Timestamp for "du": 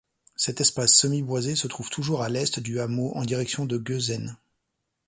2.59-2.79